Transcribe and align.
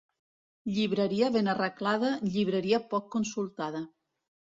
Llibreria 0.77 1.27
ben 1.35 1.51
arreglada, 1.53 2.09
llibreria 2.37 2.79
poc 2.95 3.05
consultada. 3.17 3.83